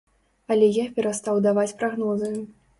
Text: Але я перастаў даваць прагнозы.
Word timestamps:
Але 0.55 0.69
я 0.77 0.87
перастаў 0.97 1.43
даваць 1.49 1.69
прагнозы. 1.85 2.35